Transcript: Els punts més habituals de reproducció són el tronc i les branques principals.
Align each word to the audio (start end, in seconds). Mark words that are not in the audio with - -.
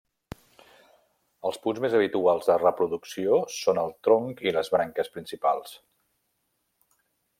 Els 1.49 1.59
punts 1.65 1.81
més 1.83 1.97
habituals 1.99 2.49
de 2.51 2.55
reproducció 2.63 3.37
són 3.57 3.83
el 3.85 3.93
tronc 4.09 4.41
i 4.49 4.55
les 4.57 4.73
branques 4.77 5.13
principals. 5.19 5.77